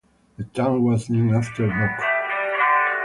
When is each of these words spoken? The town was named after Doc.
The 0.37 0.45
town 0.45 0.81
was 0.81 1.11
named 1.11 1.35
after 1.35 1.67
Doc. 1.67 1.99